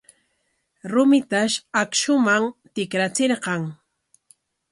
[0.93, 3.61] Rumitash akshuman tikrachirqan.